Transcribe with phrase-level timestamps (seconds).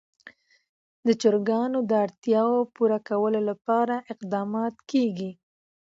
[1.05, 5.31] د چرګانو د اړتیاوو پوره کولو لپاره اقدامات کېږي.